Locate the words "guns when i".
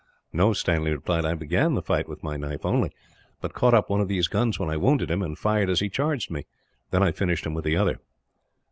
4.27-4.75